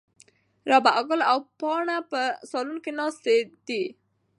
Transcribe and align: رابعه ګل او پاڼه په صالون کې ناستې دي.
رابعه 0.69 1.01
ګل 1.07 1.21
او 1.31 1.37
پاڼه 1.59 1.97
په 2.11 2.21
صالون 2.51 2.77
کې 2.83 2.91
ناستې 2.99 3.35
دي. 3.67 3.83